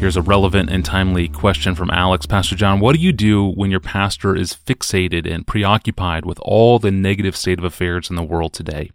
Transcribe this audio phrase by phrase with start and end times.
[0.00, 2.24] Here's a relevant and timely question from Alex.
[2.24, 6.78] Pastor John, what do you do when your pastor is fixated and preoccupied with all
[6.78, 8.92] the negative state of affairs in the world today?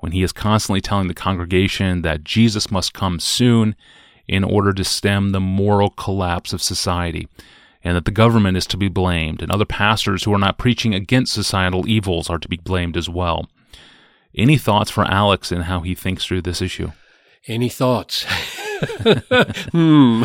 [0.00, 3.76] When he is constantly telling the congregation that Jesus must come soon
[4.26, 7.28] in order to stem the moral collapse of society,
[7.84, 10.92] and that the government is to be blamed, and other pastors who are not preaching
[10.92, 13.48] against societal evils are to be blamed as well.
[14.34, 16.90] Any thoughts for Alex and how he thinks through this issue?
[17.46, 18.26] Any thoughts?
[19.72, 20.24] hmm.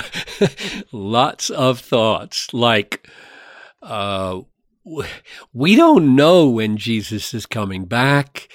[0.91, 2.53] Lots of thoughts.
[2.53, 3.07] Like,
[3.81, 4.41] uh,
[5.53, 8.49] we don't know when Jesus is coming back.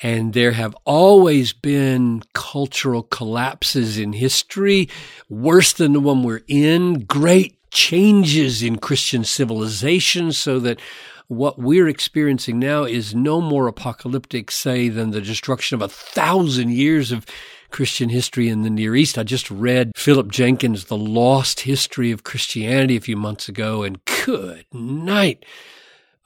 [0.00, 4.88] And there have always been cultural collapses in history,
[5.28, 10.78] worse than the one we're in, great changes in Christian civilization so that
[11.26, 16.70] what we're experiencing now is no more apocalyptic, say, than the destruction of a thousand
[16.72, 17.26] years of
[17.70, 19.18] Christian history in the Near East.
[19.18, 24.04] I just read Philip Jenkins' The Lost History of Christianity a few months ago, and
[24.24, 25.44] good night.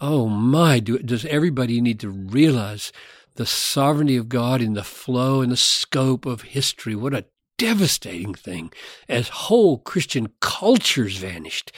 [0.01, 2.93] Oh my, do, does everybody need to realize
[3.37, 6.95] the sovereignty of God in the flow and the scope of history?
[6.95, 7.25] What a
[7.59, 8.73] devastating thing
[9.09, 11.71] as whole Christian cultures vanished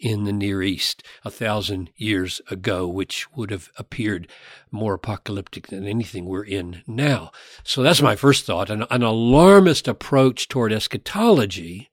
[0.00, 4.28] in the Near East a thousand years ago, which would have appeared
[4.70, 7.30] more apocalyptic than anything we're in now.
[7.64, 8.70] So that's my first thought.
[8.70, 11.90] An, an alarmist approach toward eschatology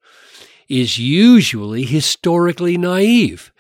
[0.67, 3.51] is usually historically naive.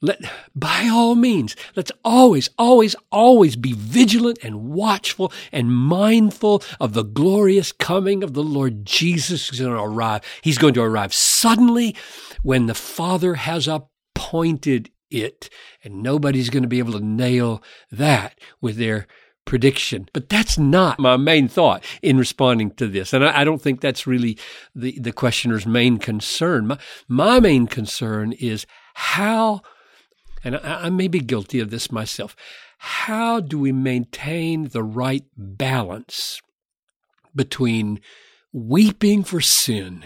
[0.00, 0.20] Let,
[0.54, 7.02] by all means, let's always, always, always be vigilant and watchful and mindful of the
[7.02, 10.22] glorious coming of the Lord Jesus who's going to arrive.
[10.42, 11.96] He's going to arrive suddenly
[12.42, 15.50] when the Father has appointed it,
[15.82, 19.06] and nobody's going to be able to nail that with their
[19.44, 20.08] prediction.
[20.12, 23.12] But that's not my main thought in responding to this.
[23.14, 24.38] And I, I, don't think that's really
[24.74, 26.66] the, the questioner's main concern.
[26.66, 29.62] My, my main concern is how
[30.44, 32.36] and I, I may be guilty of this myself.
[32.78, 36.40] How do we maintain the right balance
[37.34, 38.00] between
[38.52, 40.04] weeping for sin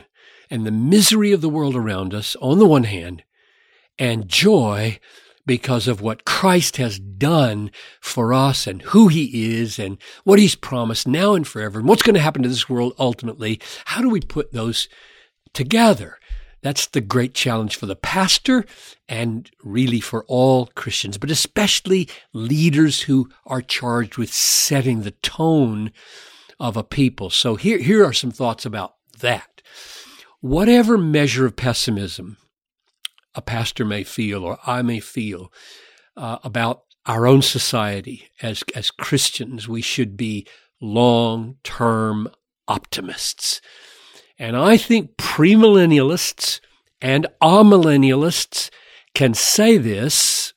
[0.51, 3.25] and the misery of the world around us on the one hand,
[3.99, 4.99] and joy
[5.47, 10.55] because of what Christ has done for us and who he is and what he's
[10.55, 13.61] promised now and forever and what's going to happen to this world ultimately.
[13.87, 14.89] How do we put those
[15.53, 16.19] together?
[16.63, 18.65] That's the great challenge for the pastor
[19.09, 25.93] and really for all Christians, but especially leaders who are charged with setting the tone
[26.61, 27.31] of a people.
[27.31, 29.61] So here, here are some thoughts about that.
[30.41, 32.37] Whatever measure of pessimism
[33.35, 35.53] a pastor may feel or I may feel
[36.17, 40.47] uh, about our own society as, as Christians, we should be
[40.81, 42.29] long term
[42.69, 43.61] optimists.
[44.43, 46.59] And I think premillennialists
[47.01, 48.71] and amillennialists
[49.15, 50.53] can say this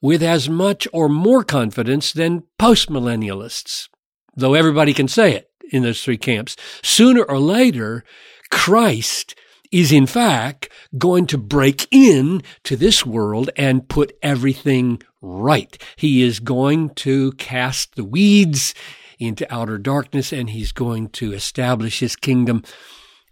[0.00, 3.88] with as much or more confidence than postmillennialists,
[4.36, 6.54] though everybody can say it in those three camps.
[6.84, 8.04] Sooner or later,
[8.52, 9.34] Christ
[9.72, 15.76] is in fact going to break in to this world and put everything right.
[15.96, 18.76] He is going to cast the weeds
[19.18, 22.62] into outer darkness and he's going to establish his kingdom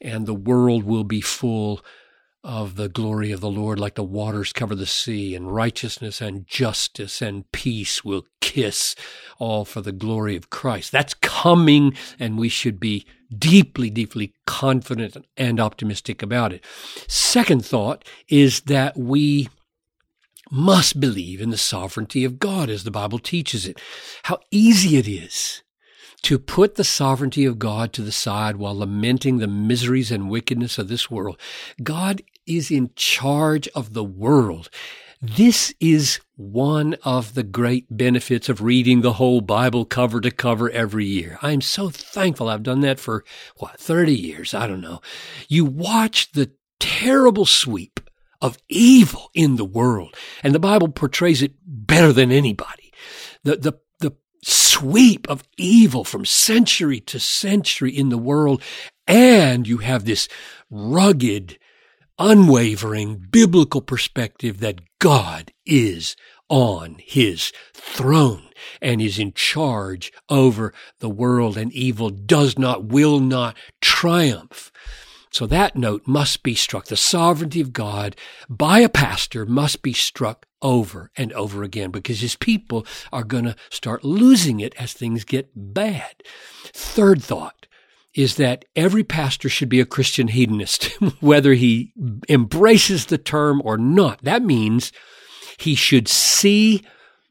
[0.02, 1.84] and the world will be full
[2.44, 6.46] of the glory of the Lord like the waters cover the sea, and righteousness and
[6.46, 8.96] justice and peace will kiss
[9.38, 10.90] all for the glory of Christ.
[10.90, 16.64] That's coming, and we should be deeply, deeply confident and optimistic about it.
[17.06, 19.48] Second thought is that we
[20.50, 23.80] must believe in the sovereignty of God as the Bible teaches it.
[24.24, 25.62] How easy it is
[26.22, 30.78] to put the sovereignty of God to the side while lamenting the miseries and wickedness
[30.78, 31.38] of this world.
[31.82, 34.70] God is in charge of the world.
[35.20, 40.68] This is one of the great benefits of reading the whole Bible cover to cover
[40.70, 41.38] every year.
[41.42, 43.24] I'm so thankful I've done that for
[43.58, 44.52] what, 30 years?
[44.52, 45.00] I don't know.
[45.48, 46.50] You watch the
[46.80, 48.00] terrible sweep
[48.40, 52.92] of evil in the world, and the Bible portrays it better than anybody.
[53.44, 53.78] The, the
[54.42, 58.62] sweep of evil from century to century in the world.
[59.06, 60.28] And you have this
[60.70, 61.58] rugged,
[62.18, 66.16] unwavering biblical perspective that God is
[66.48, 68.42] on his throne
[68.80, 74.70] and is in charge over the world and evil does not, will not triumph.
[75.32, 76.86] So that note must be struck.
[76.86, 78.16] The sovereignty of God
[78.50, 83.44] by a pastor must be struck over and over again because his people are going
[83.44, 86.14] to start losing it as things get bad.
[86.72, 87.66] Third thought
[88.14, 90.84] is that every pastor should be a Christian hedonist,
[91.20, 91.94] whether he
[92.28, 94.22] embraces the term or not.
[94.22, 94.92] That means
[95.56, 96.84] he should see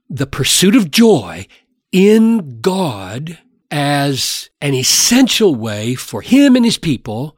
[0.09, 1.45] the pursuit of joy
[1.91, 3.37] in God
[3.69, 7.37] as an essential way for him and his people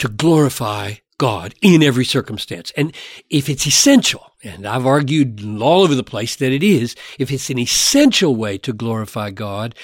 [0.00, 2.72] to glorify God in every circumstance.
[2.78, 2.96] And
[3.28, 7.50] if it's essential, and I've argued all over the place that it is, if it's
[7.50, 9.74] an essential way to glorify God,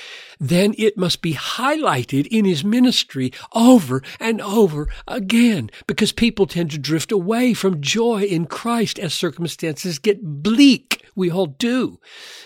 [0.41, 6.71] then it must be highlighted in his ministry over and over again because people tend
[6.71, 11.05] to drift away from joy in Christ as circumstances get bleak.
[11.15, 12.01] We all do.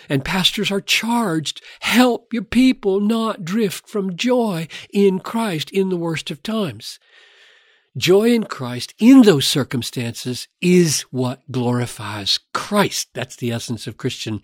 [0.09, 5.97] And pastors are charged, help your people not drift from joy in Christ in the
[5.97, 6.99] worst of times.
[7.97, 13.09] Joy in Christ in those circumstances is what glorifies Christ.
[13.13, 14.41] That's the essence of Christian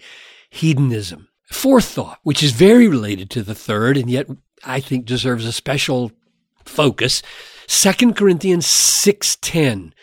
[0.50, 1.30] hedonism.
[1.50, 4.28] Fourth thought, which is very related to the third and yet
[4.66, 6.12] I think deserves a special
[6.66, 7.22] focus.
[7.68, 9.94] 2 Corinthians 6:10.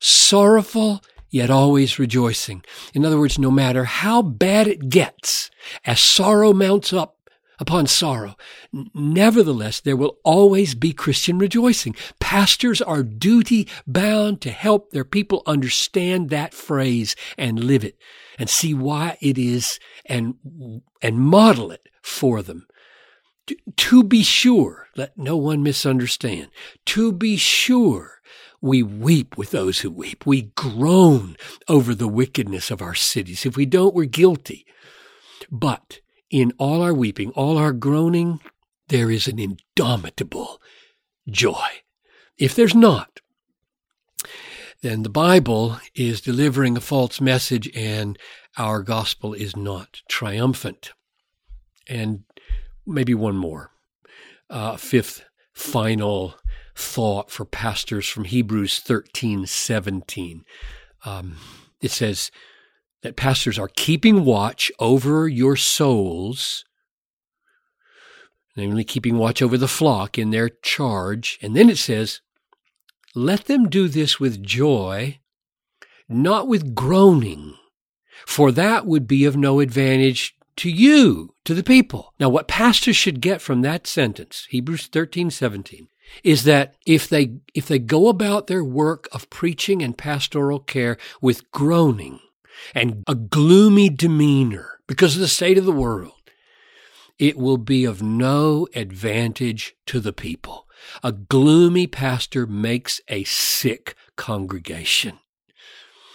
[0.00, 1.02] Sorrowful
[1.34, 2.62] yet always rejoicing.
[2.94, 5.50] In other words, no matter how bad it gets,
[5.84, 7.13] as sorrow mounts up
[7.58, 8.36] upon sorrow.
[8.72, 11.94] Nevertheless, there will always be Christian rejoicing.
[12.20, 17.96] Pastors are duty bound to help their people understand that phrase and live it
[18.38, 20.34] and see why it is and,
[21.02, 22.66] and model it for them.
[23.46, 26.48] To, to be sure, let no one misunderstand.
[26.86, 28.20] To be sure,
[28.60, 30.24] we weep with those who weep.
[30.24, 31.36] We groan
[31.68, 33.44] over the wickedness of our cities.
[33.44, 34.64] If we don't, we're guilty.
[35.50, 36.00] But
[36.34, 38.40] in all our weeping, all our groaning,
[38.88, 40.60] there is an indomitable
[41.28, 41.68] joy.
[42.36, 43.20] If there's not,
[44.82, 48.18] then the Bible is delivering a false message and
[48.58, 50.92] our gospel is not triumphant.
[51.88, 52.24] And
[52.84, 53.70] maybe one more.
[54.50, 56.34] Uh, fifth, final
[56.74, 60.44] thought for pastors from Hebrews 13 17.
[61.04, 61.36] Um,
[61.80, 62.32] it says,
[63.04, 66.64] that pastors are keeping watch over your souls,
[68.56, 71.38] namely keeping watch over the flock in their charge.
[71.42, 72.22] And then it says,
[73.14, 75.20] let them do this with joy,
[76.08, 77.54] not with groaning,
[78.26, 82.14] for that would be of no advantage to you, to the people.
[82.18, 85.88] Now, what pastors should get from that sentence, Hebrews 13, 17,
[86.22, 90.96] is that if they, if they go about their work of preaching and pastoral care
[91.20, 92.20] with groaning,
[92.74, 96.12] and a gloomy demeanor because of the state of the world,
[97.18, 100.66] it will be of no advantage to the people.
[101.02, 105.18] A gloomy pastor makes a sick congregation.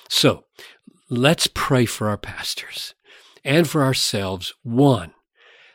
[0.10, 0.46] So
[1.10, 2.94] let's pray for our pastors
[3.44, 4.54] and for ourselves.
[4.64, 5.14] One,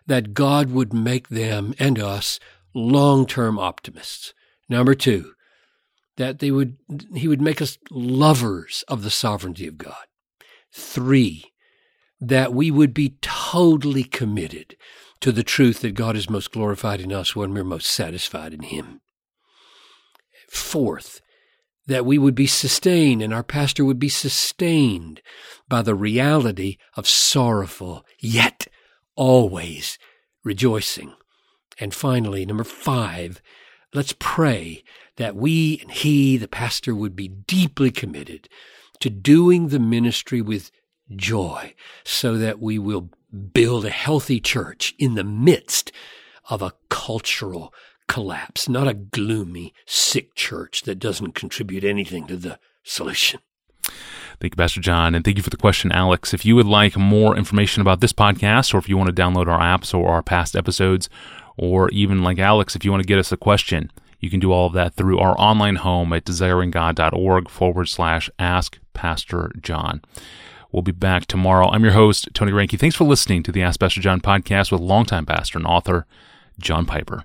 [0.06, 2.38] that God would make them and us
[2.74, 4.34] long term optimists.
[4.68, 5.32] Number two,
[6.16, 6.76] that they would,
[7.14, 10.04] he would make us lovers of the sovereignty of God.
[10.74, 11.52] Three,
[12.20, 14.76] that we would be totally committed
[15.20, 18.62] to the truth that God is most glorified in us when we're most satisfied in
[18.62, 19.00] Him.
[20.48, 21.20] Fourth,
[21.86, 25.22] that we would be sustained and our pastor would be sustained
[25.68, 28.66] by the reality of sorrowful, yet
[29.14, 29.98] always
[30.42, 31.14] rejoicing.
[31.78, 33.40] And finally, number five,
[33.92, 34.82] let's pray
[35.16, 38.48] that we and he, the pastor, would be deeply committed
[39.04, 40.70] to doing the ministry with
[41.14, 43.10] joy so that we will
[43.52, 45.92] build a healthy church in the midst
[46.48, 47.74] of a cultural
[48.08, 53.40] collapse, not a gloomy, sick church that doesn't contribute anything to the solution.
[54.40, 55.14] Thank you, Pastor John.
[55.14, 56.32] And thank you for the question, Alex.
[56.32, 59.48] If you would like more information about this podcast, or if you want to download
[59.48, 61.10] our apps or our past episodes,
[61.58, 64.50] or even like Alex, if you want to get us a question, you can do
[64.50, 70.00] all of that through our online home at desiringgod.org forward slash ask Pastor John.
[70.72, 71.68] We'll be back tomorrow.
[71.68, 72.78] I'm your host, Tony Reinke.
[72.78, 76.06] Thanks for listening to the Ask Pastor John podcast with longtime pastor and author,
[76.58, 77.24] John Piper.